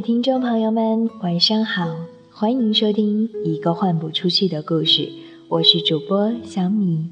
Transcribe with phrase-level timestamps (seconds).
[0.00, 1.96] 听众朋友们，晚上好，
[2.30, 5.10] 欢迎收听一个换不出去的故事，
[5.48, 7.10] 我是主播小米。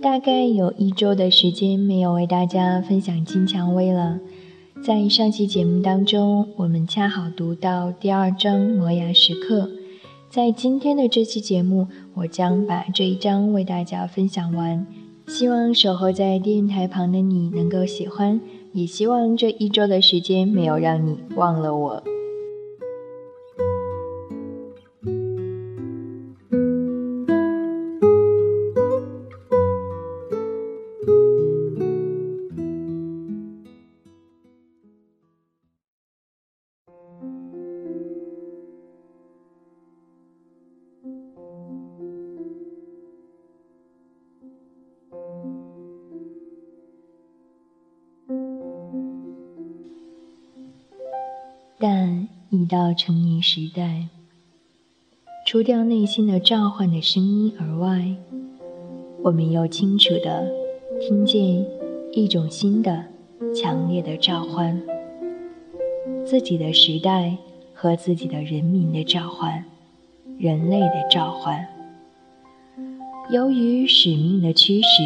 [0.00, 4.18] 大概有一周的时间没有为大家分享金蔷薇了。
[4.82, 9.70] 在上期节目当中，我们恰好读到第二章磨牙时刻。
[10.30, 14.86] 在今天的这期节目，我将把这一章为大家分享完。
[15.28, 18.40] 希望守候在电台旁的你能够喜欢，
[18.72, 22.02] 也希望这一周的时间没有让你忘了我。
[52.68, 54.06] 到成年时代，
[55.46, 58.14] 除掉内心的召唤的声音而外，
[59.22, 60.46] 我们又清楚地
[61.00, 61.66] 听见
[62.12, 63.06] 一种新的、
[63.54, 64.80] 强烈的召唤：
[66.24, 67.36] 自己的时代
[67.72, 69.64] 和自己的人民的召唤，
[70.38, 71.66] 人类的召唤。
[73.30, 75.02] 由于使命的驱使，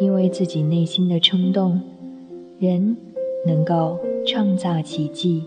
[0.00, 1.80] 因为自己内心的冲动，
[2.58, 2.96] 人
[3.46, 3.98] 能够。
[4.26, 5.42] 创造奇迹，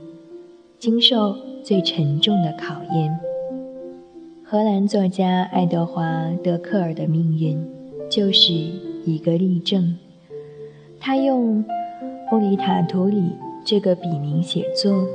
[0.83, 3.17] 经受最沉重的考验。
[4.43, 6.03] 荷兰作家爱德华·
[6.41, 7.57] 德克尔的命运
[8.11, 8.51] 就是
[9.05, 9.97] 一个例证。
[10.99, 11.63] 他用
[12.29, 13.31] 布里塔图里
[13.63, 15.07] 这个笔名写作，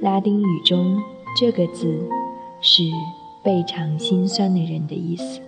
[0.00, 0.96] 拉丁语中
[1.36, 1.98] 这个字
[2.60, 2.84] 是
[3.42, 5.40] 倍尝心酸的人的意思。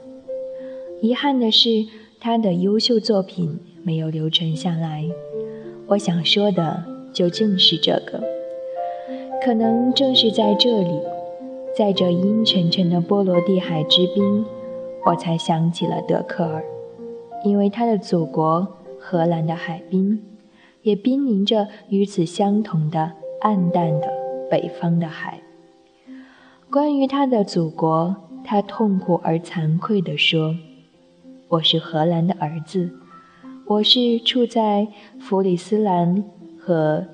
[1.00, 1.68] 遗憾的是，
[2.18, 5.04] 他的优秀作品没有流传下来。
[5.86, 6.92] 我想说的。
[7.14, 8.20] 就正是这个，
[9.44, 11.02] 可能正是在这里，
[11.76, 14.42] 在这阴沉沉的波罗的海之滨，
[15.04, 16.64] 我才想起了德克尔，
[17.44, 18.66] 因为他的祖国
[18.98, 20.24] 荷兰的海滨，
[20.80, 23.12] 也濒临着与此相同的
[23.42, 24.08] 暗淡的
[24.50, 25.40] 北方的海。
[26.70, 30.56] 关于他的祖国，他痛苦而惭愧地说
[31.48, 32.90] ：“我是荷兰的儿子，
[33.66, 34.88] 我是处在
[35.20, 36.24] 弗里斯兰。”
[36.66, 37.04] 和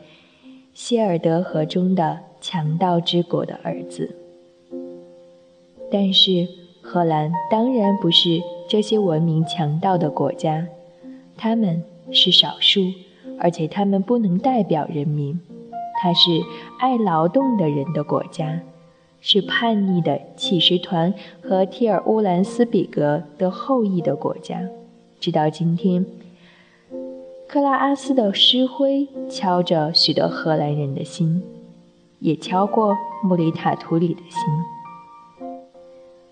[0.73, 4.15] 希尔德河中的强盗之国的儿子，
[5.91, 6.49] 但是
[6.81, 10.67] 荷兰当然不是这些文明强盗的国家，
[11.37, 11.83] 他们
[12.13, 12.81] 是少数，
[13.39, 15.39] 而且他们不能代表人民。
[16.03, 16.41] 它是
[16.79, 18.61] 爱劳动的人的国家，
[19.21, 24.63] 是叛逆的乞食团和提尔乌兰斯比格的后裔的国家，
[25.19, 26.07] 直到今天。
[27.53, 31.43] 克拉阿斯的诗徽敲着许多荷兰人的心，
[32.21, 34.41] 也敲过穆里塔图里的心。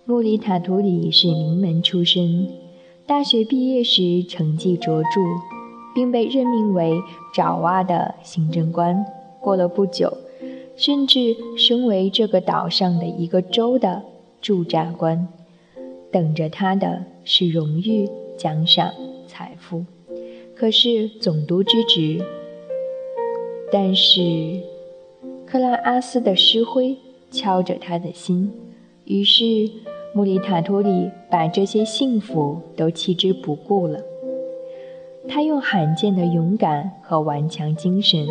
[0.04, 2.48] 穆里塔图里是名门出身，
[3.04, 5.08] 大学毕业时成绩卓著，
[5.92, 7.02] 并被任命为
[7.34, 9.04] 爪哇的行政官。
[9.40, 10.16] 过了不久，
[10.76, 14.04] 甚至升为这个岛上的一个州的
[14.40, 15.26] 驻扎官。
[16.12, 18.92] 等着他的是荣誉、奖赏、
[19.26, 19.84] 财富。
[20.58, 22.20] 可是总督之职，
[23.70, 24.60] 但是
[25.46, 26.96] 克拉阿斯的诗灰
[27.30, 28.52] 敲着他的心，
[29.04, 29.70] 于是
[30.12, 34.00] 穆里塔托里把这些幸福都弃之不顾了。
[35.28, 38.26] 他用罕见的勇敢和顽强精神，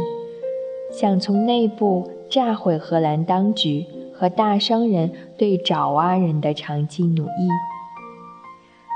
[0.91, 7.47] 想从内部炸毁荷兰当局和大商人对爪哇人的长期奴役。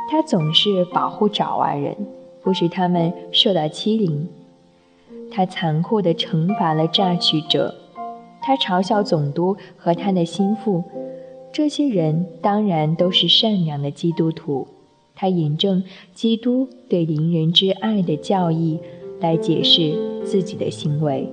[0.09, 1.95] 他总是保护爪哇人。
[2.43, 4.27] 不使他们受到欺凌，
[5.29, 7.75] 他残酷地惩罚了榨取者，
[8.41, 10.83] 他嘲笑总督和他的心腹，
[11.53, 14.67] 这些人当然都是善良的基督徒。
[15.13, 15.83] 他引证
[16.15, 18.79] 基督对邻人之爱的教义
[19.19, 19.93] 来解释
[20.25, 21.29] 自己的行为，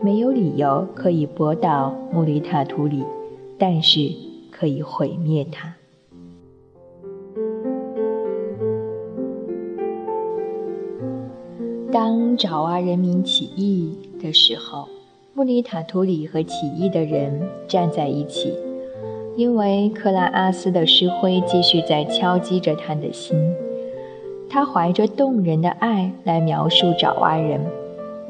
[0.00, 3.04] 没有理由可以驳倒穆里塔图里，
[3.58, 4.10] 但是
[4.50, 5.74] 可以毁灭他。
[11.92, 13.92] 当爪哇人民起义
[14.22, 14.86] 的时候，
[15.34, 18.54] 穆里塔图里和起义的人站在一起，
[19.36, 23.36] 因为克拉阿斯的诗灰继续在敲击着他的心。
[24.48, 27.60] 他怀着动人的爱来描述爪哇人，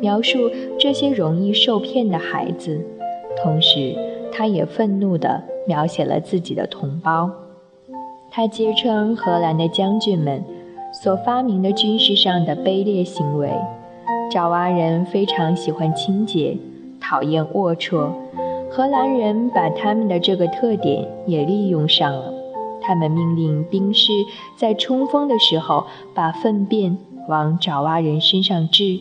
[0.01, 2.81] 描述这些容易受骗的孩子，
[3.43, 3.95] 同时
[4.33, 7.31] 他也愤怒地描写了自己的同胞。
[8.31, 10.43] 他揭穿荷兰的将军们
[10.93, 13.51] 所发明的军事上的卑劣行为。
[14.31, 16.57] 爪哇人非常喜欢清洁，
[17.01, 18.11] 讨厌龌龊。
[18.71, 22.33] 荷兰人把他们的这个特点也利用上了。
[22.81, 24.13] 他们命令兵士
[24.57, 25.85] 在冲锋的时候
[26.15, 26.97] 把粪便
[27.29, 29.01] 往爪哇人身上掷。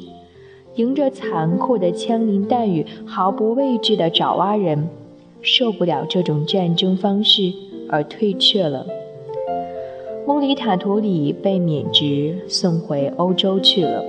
[0.76, 4.90] 迎着残酷的枪林弹雨，毫不畏惧的爪哇人
[5.42, 7.54] 受不了这种战争方式
[7.90, 8.86] 而退却了。
[10.30, 14.06] 穆里塔图里被免职送回欧洲去了。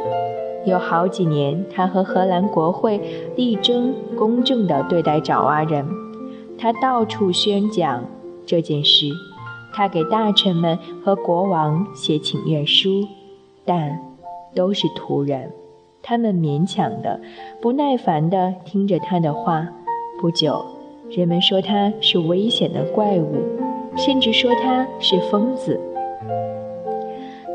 [0.67, 3.01] 有好几年，他和荷兰国会
[3.37, 5.89] 力争公正地对待爪哇人。
[6.59, 8.05] 他到处宣讲
[8.45, 9.07] 这件事，
[9.73, 13.03] 他给大臣们和国王写请愿书，
[13.65, 13.99] 但
[14.55, 15.51] 都是徒然。
[16.03, 17.19] 他们勉强的、
[17.63, 19.67] 不耐烦地听着他的话。
[20.21, 20.63] 不久，
[21.09, 23.37] 人们说他是危险的怪物，
[23.97, 25.81] 甚至说他是疯子。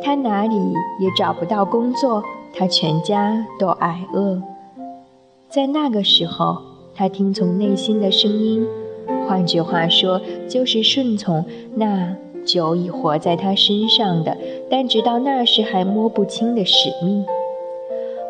[0.05, 0.55] 他哪里
[0.99, 2.23] 也找不到工作。
[2.57, 4.41] 他全家都挨饿，
[5.49, 6.57] 在那个时候，
[6.95, 8.65] 他听从内心的声音，
[9.27, 11.43] 换句话说，就是顺从
[11.73, 12.15] 那
[12.45, 14.37] 久已活在他身上的，
[14.69, 17.25] 但直到那时还摸不清的使命。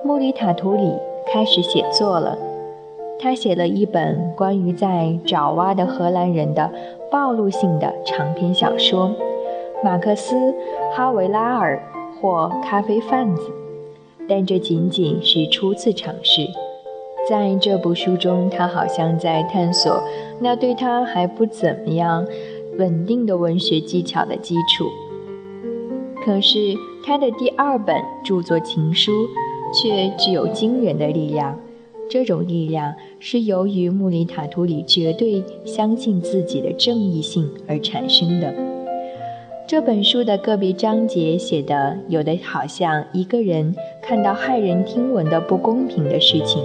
[0.03, 0.93] 穆里塔图里
[1.31, 2.35] 开始写作了，
[3.19, 6.71] 他写了一本关于在爪哇的荷兰人的
[7.11, 9.09] 暴露性的长篇小说
[9.83, 10.35] 《马克思·
[10.95, 11.81] 哈维拉尔
[12.19, 13.41] 或咖啡贩子》。
[14.27, 16.47] 但这仅仅是初次尝试。
[17.29, 20.01] 在这部书中，他好像在探索
[20.39, 22.25] 那对他还不怎么样
[22.77, 24.85] 稳定的文学技巧的基础。
[26.23, 26.73] 可是，
[27.05, 29.11] 他的第二本著作情书
[29.71, 31.59] 却具有惊人的力量。
[32.09, 38.74] 这种力量是由于穆里塔图里绝对相信自己的正义性而产生的。
[39.67, 46.63] 这本书的个别章节写的，有的好像一个人看到骇人听闻的不公平的事情，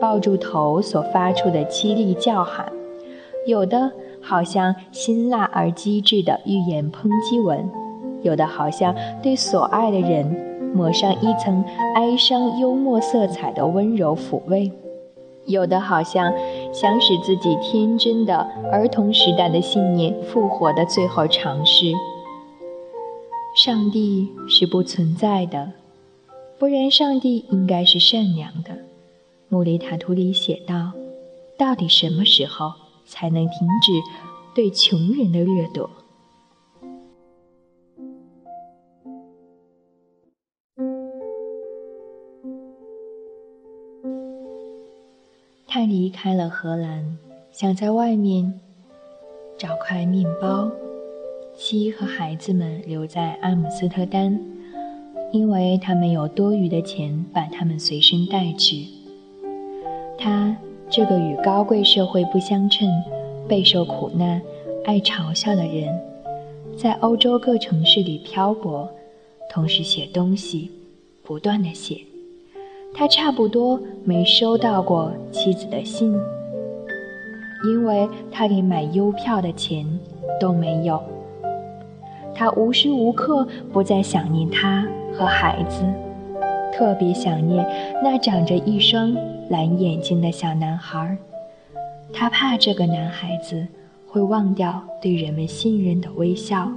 [0.00, 2.66] 抱住头所发出的凄厉叫喊；
[3.46, 7.60] 有的好像辛辣而机智的预言抨击文；
[8.22, 10.26] 有的好像对所爱的人
[10.74, 11.64] 抹上一层
[11.94, 14.72] 哀伤幽默色彩的温柔抚慰；
[15.44, 16.32] 有的好像
[16.72, 21.92] 想使自己天真的儿童时代的信念复活的最后尝试。
[23.56, 25.72] 上帝是不存在的，
[26.58, 28.76] 不然上帝应该是善良的。
[29.48, 30.92] 穆里塔图里写道
[31.56, 32.70] ：“到底什么时候
[33.06, 33.92] 才能停止
[34.54, 35.88] 对穷人的掠夺？”
[45.66, 47.16] 他离开了荷兰，
[47.50, 48.60] 想在外面
[49.56, 50.70] 找块面包。
[51.58, 54.38] 妻和孩子们留在阿姆斯特丹，
[55.32, 58.86] 因为他没有多余的钱把他们随身带去。
[60.18, 60.54] 他
[60.90, 62.86] 这个与高贵社会不相称、
[63.48, 64.40] 备受苦难、
[64.84, 65.98] 爱嘲笑的人，
[66.76, 68.86] 在欧洲各城市里漂泊，
[69.50, 70.70] 同时写东西，
[71.22, 71.98] 不断的写。
[72.92, 76.14] 他差不多没收到过妻子的信，
[77.64, 79.86] 因为他连买邮票的钱
[80.38, 81.02] 都没有。
[82.36, 85.82] 他无时无刻不在想念他和孩子，
[86.70, 87.66] 特别想念
[88.04, 89.16] 那长着一双
[89.48, 91.16] 蓝眼睛的小男孩。
[92.12, 93.66] 他怕这个男孩子
[94.06, 96.70] 会忘掉对人们信任的微笑。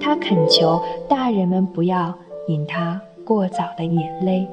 [0.00, 2.12] 他恳求大人们不要
[2.48, 4.44] 引他过早的眼泪。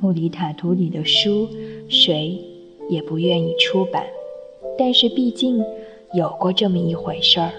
[0.00, 1.48] 穆里塔图里的书，
[1.88, 2.38] 谁
[2.88, 4.04] 也不愿意出版，
[4.78, 5.60] 但是毕竟
[6.14, 7.50] 有过这么一回事儿。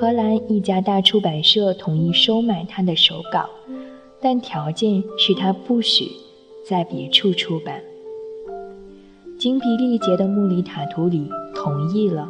[0.00, 3.50] 荷兰一家大出版社同意收买他的手稿，
[4.20, 6.08] 但条件是他不许
[6.64, 7.82] 在别处出版。
[9.40, 12.28] 精疲力竭的穆里塔图里同意了。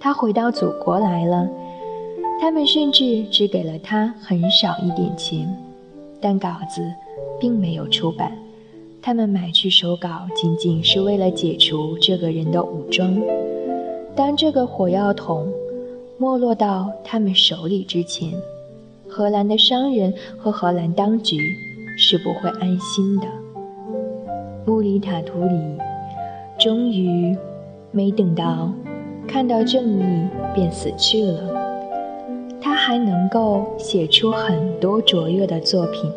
[0.00, 1.48] 他回到祖国来了，
[2.40, 5.48] 他们甚至只给了他很少一点钱，
[6.20, 6.82] 但稿子
[7.38, 8.36] 并没有出版。
[9.00, 13.16] 他们买去手稿仅仅是为了解除这个人的武装。
[14.16, 15.48] 当这个火药桶。
[16.18, 18.32] 没落到他们手里之前，
[19.06, 21.38] 荷兰的商人和荷兰当局
[21.98, 23.26] 是不会安心的。
[24.64, 25.60] 穆里塔图里
[26.58, 27.36] 终于
[27.92, 28.72] 没等到
[29.28, 31.54] 看到正义便死去了。
[32.60, 36.10] 他还能够写出很多卓越的作品，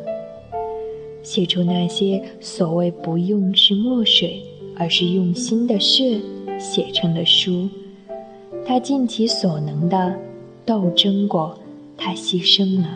[1.22, 4.42] 写出那些所谓不用是墨水，
[4.78, 6.20] 而是用心的血
[6.58, 7.70] 写成的书。
[8.70, 10.14] 他尽其所能的
[10.64, 11.58] 斗争过，
[11.98, 12.88] 他牺牲了，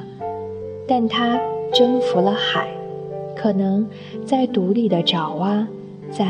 [0.87, 1.35] 但他
[1.73, 2.67] 征服了海。
[3.35, 3.83] 可能
[4.23, 5.67] 在独立的爪哇，
[6.11, 6.25] 在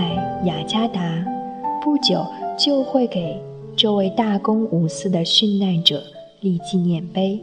[0.46, 1.26] 雅加达，
[1.84, 2.26] 不久
[2.58, 3.38] 就会给
[3.76, 6.02] 这位大公无私的殉难者
[6.40, 7.38] 立纪念碑。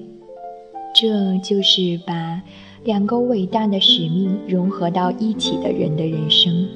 [0.94, 2.40] 这就是把
[2.82, 6.66] 两个伟大的使命融合到一起的人的人生。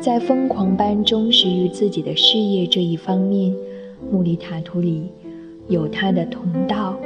[0.00, 3.54] 在疯狂般忠实于自己的事业这一方面，
[4.10, 5.08] 穆里塔图里
[5.68, 6.98] 有他的同道，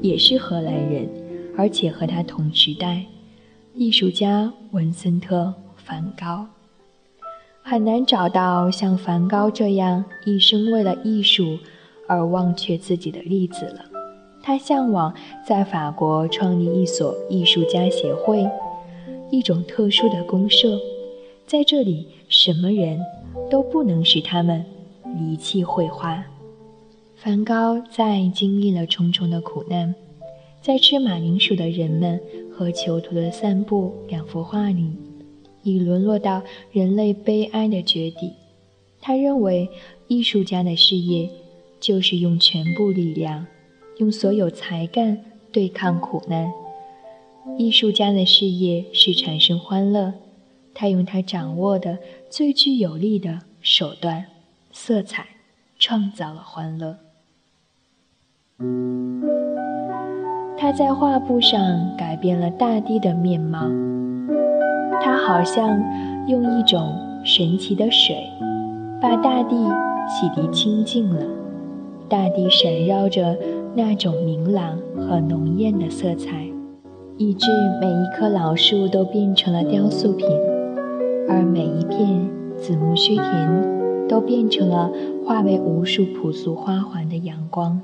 [0.00, 1.08] 也是荷兰人，
[1.56, 3.04] 而且和他同时代，
[3.74, 5.44] 艺术家文森特·
[5.76, 6.46] 梵高。
[7.62, 11.58] 很难找到像梵高这样一生为了艺术
[12.08, 13.84] 而忘却自己的例子了。
[14.42, 15.14] 他向往
[15.46, 18.48] 在法国创立一所艺术家协会，
[19.30, 20.76] 一种特殊的公社。
[21.46, 22.98] 在这里，什么人
[23.50, 24.64] 都不能使他们
[25.16, 26.24] 离弃绘画。
[27.16, 29.94] 梵高在经历了重重的苦难，
[30.60, 34.90] 在吃马铃薯的人们和囚徒的散步两幅画里，
[35.62, 36.42] 已沦落到
[36.72, 38.32] 人类悲哀的绝底。
[39.00, 39.68] 他认为，
[40.08, 41.30] 艺术家的事业
[41.78, 43.46] 就是用全部力量，
[43.98, 45.18] 用所有才干
[45.52, 46.52] 对抗苦难。
[47.58, 50.12] 艺术家的事业是产生欢乐。
[50.74, 51.98] 他用他掌握的
[52.30, 54.24] 最具有力的手段——
[54.74, 55.26] 色彩，
[55.78, 56.96] 创造了欢乐。
[60.56, 61.60] 他在画布上
[61.98, 63.68] 改变了大地的面貌。
[65.02, 65.78] 他好像
[66.26, 66.90] 用一种
[67.22, 68.16] 神奇的水，
[68.98, 69.56] 把大地
[70.08, 71.22] 洗涤清净了。
[72.08, 73.36] 大地闪耀着
[73.74, 76.46] 那种明朗和浓艳的色彩，
[77.18, 77.46] 以致
[77.78, 80.26] 每一棵老树都变成了雕塑品。
[81.28, 82.26] 而每一片
[82.56, 83.71] 紫木须田，
[84.12, 84.90] 都变成了
[85.24, 87.80] 化为无数朴素花环的阳光。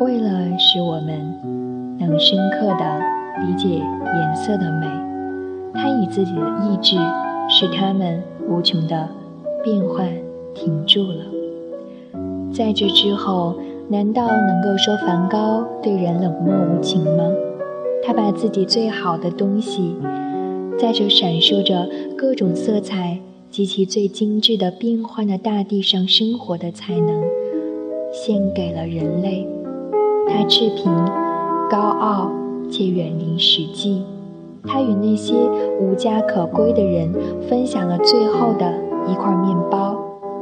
[0.00, 3.00] 为了使我们能深刻地
[3.44, 4.86] 理解颜色的美，
[5.74, 6.96] 他以自己的意志
[7.50, 9.06] 使它们无穷的
[9.62, 10.08] 变换
[10.54, 11.26] 停住了。
[12.50, 13.56] 在这之后，
[13.90, 17.24] 难道能够说梵高对人冷漠无情吗？
[18.02, 19.94] 他把自己最好的东西，
[20.80, 23.18] 在这闪烁着各种色彩
[23.50, 27.22] 及其最精致的变幻的大地上生活的才能，
[28.12, 29.44] 献给了人类。
[30.28, 30.84] 他赤贫、
[31.68, 32.30] 高傲
[32.70, 34.02] 且远离实际。
[34.64, 35.34] 他与那些
[35.80, 37.12] 无家可归的人
[37.48, 38.72] 分享了最后的
[39.10, 39.96] 一块面包。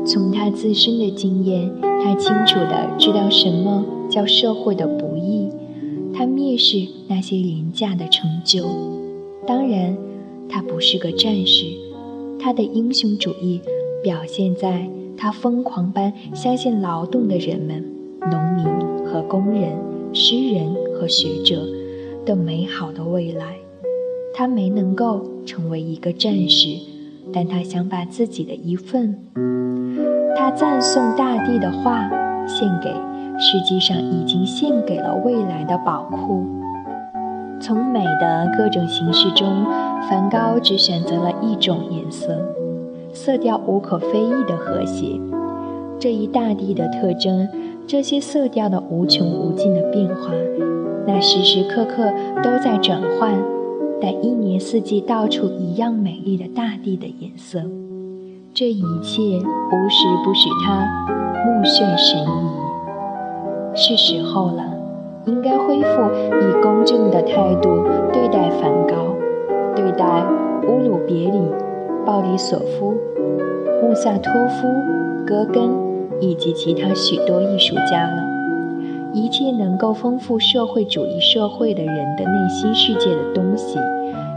[0.04, 1.70] 从他自身的经验，
[2.02, 5.48] 他清楚地知道什么叫社会的不易。
[6.12, 8.64] 他蔑视那些廉价的成就，
[9.46, 9.96] 当然，
[10.48, 11.64] 他不是个战士。
[12.38, 13.60] 他的英雄主义
[14.02, 17.84] 表现在他疯狂般相信劳动的人们、
[18.30, 18.64] 农民
[19.06, 19.72] 和工人、
[20.12, 21.66] 诗人和学者
[22.24, 23.56] 的美好的未来。
[24.34, 26.68] 他没能够成为一个战士，
[27.32, 29.18] 但他想把自己的一份
[30.36, 32.08] 他赞颂大地的话
[32.46, 32.90] 献给。
[33.38, 36.46] 实际上已经献给了未来的宝库。
[37.60, 39.66] 从美的各种形式中，
[40.08, 42.38] 梵高只选择了一种颜色，
[43.12, 45.18] 色调无可非议的和谐。
[45.98, 47.48] 这一大地的特征，
[47.86, 50.32] 这些色调的无穷无尽的变化，
[51.06, 52.12] 那时时刻刻
[52.42, 53.34] 都在转换，
[54.00, 57.62] 但一年四季到处一样美丽的大地的颜色，
[58.52, 60.86] 这一切无时不使他
[61.44, 62.50] 目眩神迷。
[63.74, 64.64] 是时候了，
[65.26, 66.02] 应该恢复
[66.40, 69.05] 以公正的态度对待梵高，
[69.76, 70.25] 对待
[70.66, 71.38] 乌鲁别里、
[72.04, 72.95] 鲍里索夫、
[73.83, 74.66] 穆萨托夫、
[75.26, 75.71] 戈根
[76.21, 78.25] 以及其他许多艺术家了。
[79.12, 83.78] 一切能够丰富社会主义社会的人的内心世界的东西，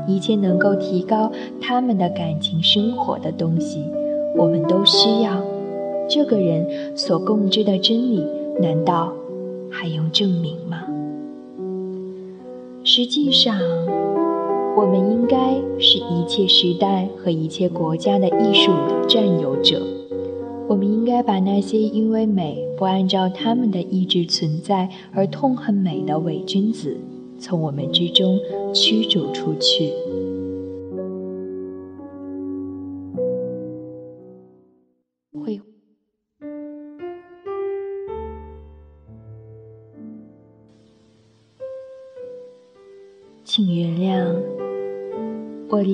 [0.05, 1.31] 一切能够提高
[1.61, 3.83] 他们的感情生活的东西，
[4.37, 5.31] 我们都需要。
[6.07, 6.65] 这个人
[6.95, 8.25] 所共知的真理，
[8.59, 9.13] 难道？
[9.71, 10.83] 还用证明吗？
[12.83, 13.55] 实际上，
[14.75, 15.37] 我们应该
[15.79, 19.81] 是一切时代和一切国家的艺术的占有者。
[20.67, 26.95] 我们应该把那些因为美不按照他们的意志存在而痛恨美的伪君子，
[27.39, 28.39] 从我们之中
[28.73, 29.91] 驱逐出去。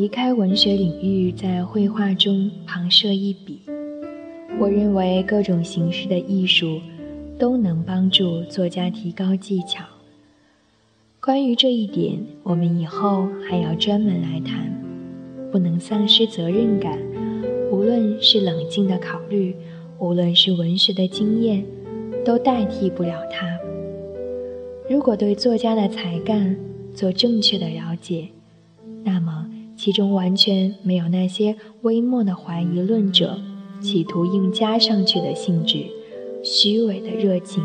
[0.05, 3.59] 离开文学领域，在绘画中旁射一笔。
[4.59, 6.81] 我我认为各种形式的艺术
[7.37, 9.85] 都能帮助作家提高技巧。
[11.21, 14.73] 关于这一点，我们以后还要专门来谈。
[15.51, 16.97] 不能丧失责任感，
[17.71, 19.55] 无论是冷静的考虑，
[19.99, 21.63] 无论是文学的经验，
[22.25, 23.47] 都代替不了它。
[24.89, 26.57] 如果对作家的才干
[26.91, 28.29] 做正确的了解，
[29.03, 29.47] 那么
[29.85, 33.37] 其中完全没有那些微末的怀疑论者
[33.79, 35.85] 企图硬加上去的性质，
[36.43, 37.63] 虚伪的热情，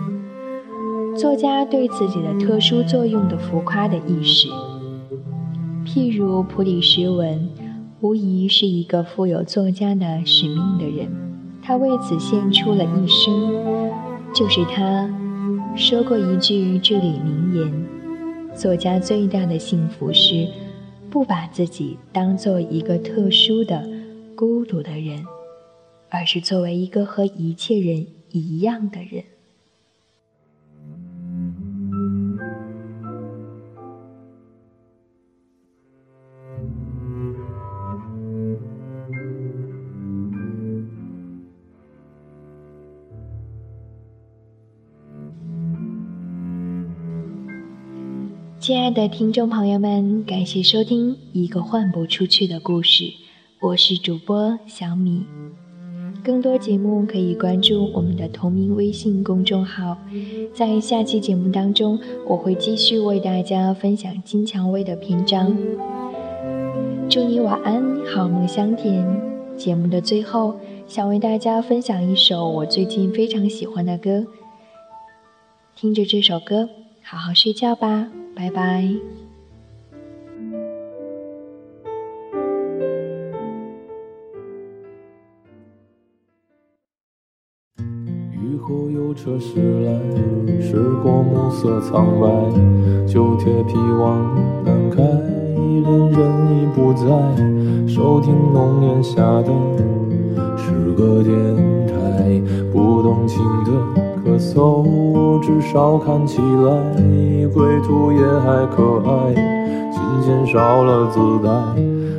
[1.16, 4.48] 作家对自己的特殊作用的浮夸的意识。
[5.86, 7.48] 譬如普里什文。
[8.02, 11.08] 无疑是一个富有作家的使命的人，
[11.62, 13.50] 他为此献出了一生。
[14.34, 15.08] 就是他
[15.74, 17.86] 说过一句至理名言：
[18.54, 20.46] 作家最大的幸福是
[21.10, 23.84] 不把自己当做一个特殊的、
[24.36, 25.26] 孤独的人，
[26.08, 29.24] 而是作为一个和一切人一样的人。
[48.60, 53.04] 亲爱的听众朋友们，感谢收听《一个换不出去的故事》，
[53.58, 55.24] 我是主播小米。
[56.22, 59.96] 更多节目可以关注我们的同名微信公众号。
[60.52, 61.98] 在下期节目当中，
[62.28, 65.56] 我会继续为大家分享金蔷薇的篇章。
[67.08, 69.02] 祝你晚安，好梦香甜。
[69.56, 70.54] 节目的最后，
[70.86, 74.26] 想为大家分享一首我最近非常喜欢的歌。
[75.74, 76.68] 听着这首歌，
[77.02, 78.10] 好好睡觉吧。
[78.34, 78.82] 拜拜。
[88.32, 89.92] 雨后有车驶来，
[90.60, 92.26] 驶过暮色苍白，
[93.06, 96.20] 旧铁皮往南开，恋人
[96.56, 97.06] 已不在，
[97.86, 99.52] 收听浓烟下的
[100.56, 101.34] 诗歌电
[101.86, 102.40] 台，
[102.72, 104.09] 不动情的。
[104.24, 109.34] 咳嗽，至少看起来归途也还可爱。
[109.92, 111.50] 琴弦少了姿态，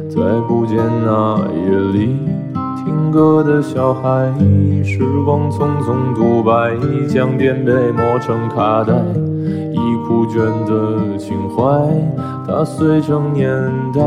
[0.10, 2.18] 再不见那夜里
[2.78, 4.32] 听歌的小孩。
[4.84, 6.76] 时光匆匆独白，
[7.08, 8.94] 将颠沛磨成卡带，
[9.72, 11.64] 已枯卷的情怀，
[12.48, 13.50] 它碎成年
[13.94, 14.02] 代。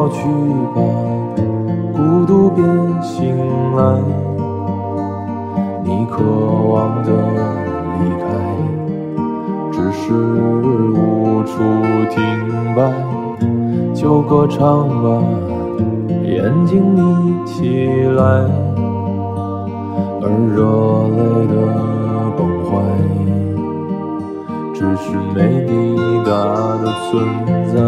[0.00, 0.22] 老去
[0.74, 0.80] 吧，
[1.92, 2.64] 孤独别
[3.02, 3.36] 醒
[3.76, 4.00] 来。
[5.84, 7.10] 你渴望的
[7.98, 8.24] 离开，
[9.70, 11.52] 只是无处
[12.08, 12.16] 停
[12.74, 12.80] 摆。
[13.92, 15.22] 就歌唱吧，
[16.24, 17.86] 眼睛眯起
[18.16, 18.48] 来。
[20.22, 20.64] 而热
[21.14, 21.54] 泪的
[22.38, 22.70] 崩坏，
[24.72, 25.70] 只是没抵
[26.24, 26.30] 达
[26.78, 27.12] 的存
[27.66, 27.78] 在。